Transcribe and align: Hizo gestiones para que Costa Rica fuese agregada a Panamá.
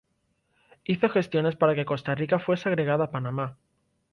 Hizo 0.83 1.09
gestiones 1.09 1.55
para 1.55 1.75
que 1.75 1.85
Costa 1.85 2.15
Rica 2.15 2.39
fuese 2.39 2.67
agregada 2.67 3.03
a 3.05 3.11
Panamá. 3.11 3.59